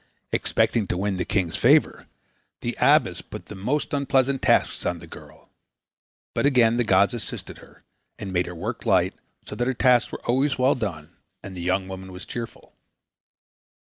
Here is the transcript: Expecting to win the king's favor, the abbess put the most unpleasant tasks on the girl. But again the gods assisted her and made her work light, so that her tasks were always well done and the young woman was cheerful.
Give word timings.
Expecting 0.31 0.87
to 0.87 0.97
win 0.97 1.17
the 1.17 1.25
king's 1.25 1.57
favor, 1.57 2.07
the 2.61 2.75
abbess 2.81 3.21
put 3.21 3.45
the 3.45 3.53
most 3.55 3.93
unpleasant 3.93 4.41
tasks 4.41 4.83
on 4.83 4.97
the 4.97 5.05
girl. 5.05 5.51
But 6.33 6.47
again 6.47 6.77
the 6.77 6.83
gods 6.83 7.13
assisted 7.13 7.59
her 7.59 7.83
and 8.17 8.33
made 8.33 8.47
her 8.47 8.55
work 8.55 8.87
light, 8.87 9.13
so 9.45 9.53
that 9.55 9.67
her 9.67 9.75
tasks 9.75 10.11
were 10.11 10.23
always 10.25 10.57
well 10.57 10.73
done 10.73 11.17
and 11.43 11.55
the 11.55 11.61
young 11.61 11.87
woman 11.87 12.11
was 12.11 12.25
cheerful. 12.25 12.73